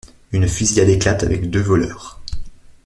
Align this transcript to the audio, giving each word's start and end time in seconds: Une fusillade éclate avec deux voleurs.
Une 0.31 0.47
fusillade 0.47 0.89
éclate 0.89 1.21
avec 1.21 1.51
deux 1.51 1.61
voleurs. 1.61 2.19